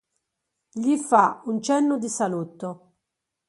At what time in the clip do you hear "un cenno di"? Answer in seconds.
1.45-2.09